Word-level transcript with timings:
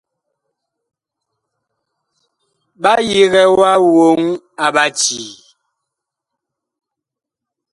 Ɓa 2.81 2.93
yigɛ 3.09 3.41
ma 3.59 3.71
woŋ 3.95 4.21
a 4.63 4.65
Ɓacii. 4.75 5.31